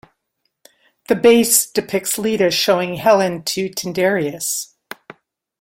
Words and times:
The 1.09 1.15
base 1.15 1.69
depicts 1.71 2.17
Leda 2.17 2.49
showing 2.49 2.95
Helen 2.95 3.43
to 3.43 3.69
Tyndareus. 3.69 4.73